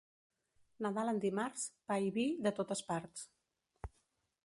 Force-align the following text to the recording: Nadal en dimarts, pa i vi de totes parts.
Nadal 0.85 1.11
en 1.11 1.19
dimarts, 1.27 1.67
pa 1.91 1.99
i 2.07 2.11
vi 2.17 2.27
de 2.49 2.57
totes 2.61 2.85
parts. 2.91 3.31